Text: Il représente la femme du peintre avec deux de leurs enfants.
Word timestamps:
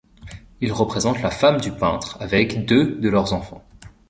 Il 0.61 0.71
représente 0.71 1.21
la 1.21 1.29
femme 1.29 1.61
du 1.61 1.71
peintre 1.71 2.17
avec 2.19 2.65
deux 2.65 2.95
de 2.95 3.07
leurs 3.07 3.33
enfants. 3.33 3.63